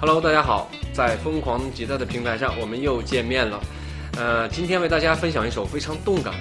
[0.00, 3.60] Hello，大家好，在疯狂吉他的平台上，我们又见面了。
[4.16, 6.32] 呃，今天为大家分享一首非常动感、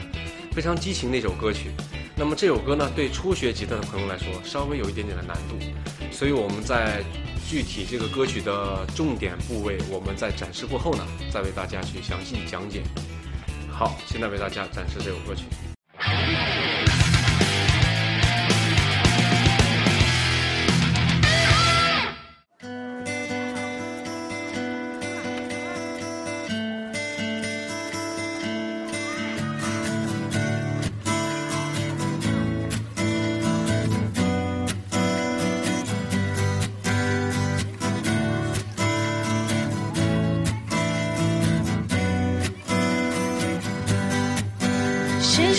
[0.53, 1.71] 非常激情的一首歌曲。
[2.15, 5.57] 那么这首歌呢，对初学吉他的朋友来说，稍微有一点点的难度，
[6.09, 7.03] 所以我们在
[7.49, 12.81] 具体这个歌曲的重点部位，我们在展示过后呢，再为大家去详细讲解。
[13.69, 15.43] 好，现在为大家展示这首歌曲。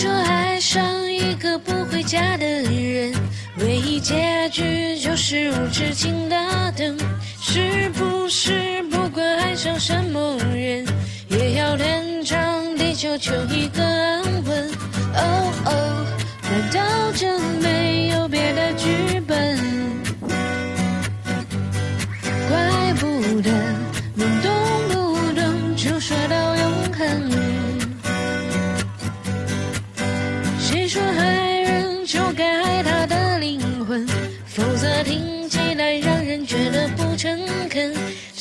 [0.00, 3.12] 说爱上一个不回家的人，
[3.58, 6.96] 唯一结局就是无止境的等？
[7.38, 10.86] 是不是不管爱上什么人，
[11.28, 14.22] 也要天长地久求一个安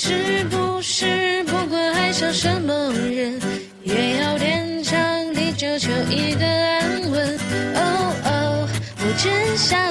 [0.01, 3.37] 是不是不管爱上什么人，
[3.83, 4.97] 也要天长
[5.33, 7.37] 地久求一个安稳？
[7.75, 9.88] 哦哦，我真想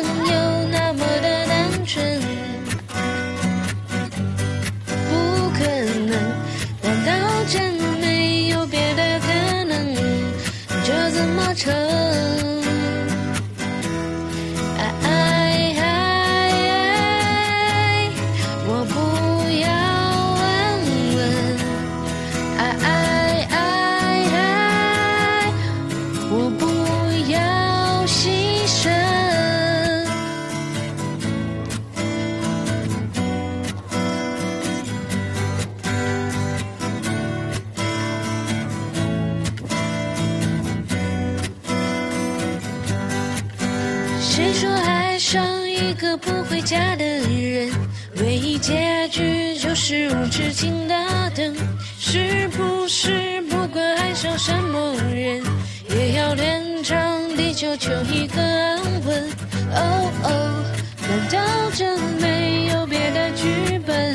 [45.89, 47.73] 一个不回家的人，
[48.17, 50.95] 唯一结局就是无止境的
[51.35, 51.57] 等？
[51.99, 55.43] 是不是不管爱上什么人，
[55.89, 59.31] 也要天长地久求一个安稳？
[59.73, 60.65] 哦哦，
[61.09, 64.15] 难道真没有别的剧本？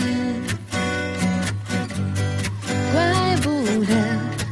[2.93, 3.49] 怪不
[3.83, 3.95] 得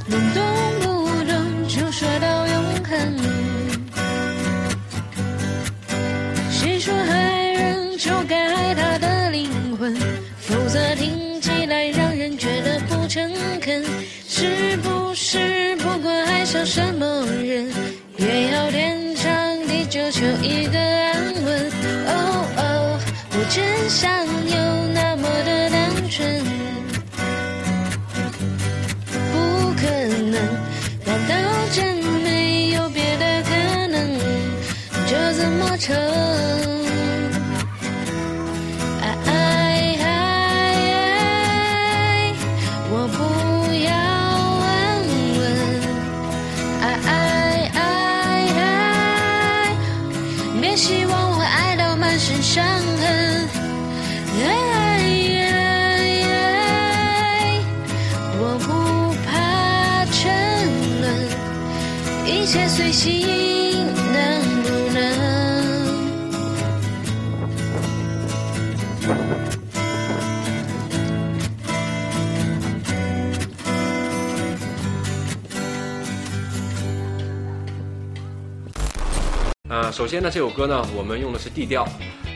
[0.08, 0.44] 能动
[0.80, 3.31] 不动就说到永恒。
[10.40, 13.84] 否则听起来让人觉得不诚恳。
[14.28, 17.72] 是不是不管爱上什么人，
[18.18, 21.72] 也要天长地久求一个安稳？
[22.08, 23.00] 哦哦，
[23.32, 25.70] 我真想有那么的
[50.72, 53.50] 也希望我爱到满身伤痕。
[58.40, 60.32] 我不怕沉
[61.02, 61.06] 沦，
[62.26, 63.61] 一切随心，
[79.72, 81.88] 呃，首先呢，这首歌呢，我们用的是 D 调，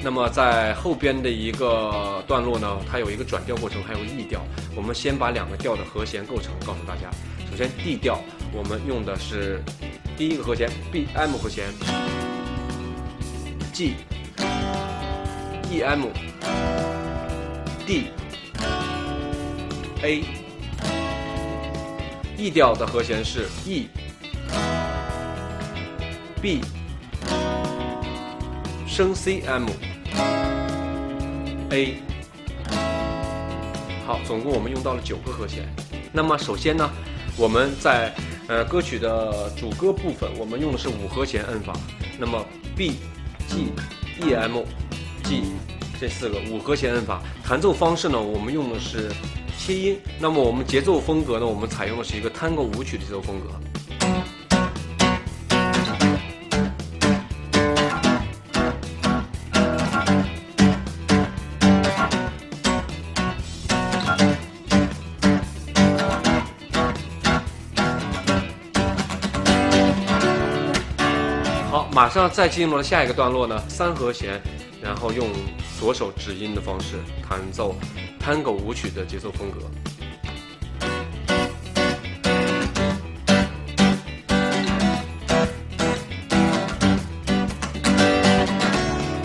[0.02, 4.42] 那么在后边的一个段落呢，它有一个转调过程，还有 E 调。
[4.74, 7.12] 我们先把两个调的和弦构成告诉大家。
[7.52, 8.22] 首先 D 调，
[8.54, 9.62] 我们用的是
[10.16, 11.66] 第一个和弦 B M 和弦
[13.74, 13.96] ，G
[15.70, 16.06] E M
[17.86, 18.06] D
[20.04, 20.24] A。
[22.38, 23.90] E 调的和弦是 E
[26.42, 26.62] B。
[28.96, 29.68] 升 C M
[31.70, 31.98] A，
[34.08, 35.68] 好，总共我们用到了九个和弦。
[36.14, 36.90] 那么首先呢，
[37.36, 38.16] 我们在
[38.48, 41.74] 呃歌曲的主歌部分，我们用的是五和弦摁法。
[42.18, 42.42] 那么
[42.74, 42.94] B
[43.50, 43.74] G
[44.22, 44.64] E M
[45.26, 45.44] G
[46.00, 47.22] 这四个五和弦摁法。
[47.44, 49.12] 弹奏方式呢，我们用的是
[49.60, 50.00] 切音。
[50.22, 53.48] 那么我们节奏风格呢，我们采用的是一个探戈舞曲的节奏风格。
[71.76, 74.42] 好，马上再进入了下一个段落呢，三和弦，
[74.82, 75.28] 然后用
[75.78, 77.76] 左手指音的方式弹奏
[78.18, 79.60] 探戈舞曲的节奏风格。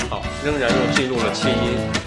[0.08, 1.99] 好，仍然又进入了切音。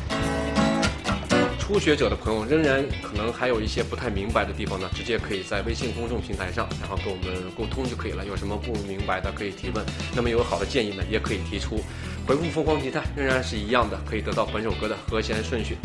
[1.65, 8.25] 初学者的朋友仍然可能还有一些不太明白的地方呢，直接可以在微信公众平台上，然后跟我们沟通就可以了。
[8.25, 9.81] 有什么不明白的可以提问，
[10.13, 11.79] 那么有好的建议呢，也可以提出。
[12.27, 15.77] 回复“疯狂吉他”仍然是一样的，可以得到本首歌的和弦顺序。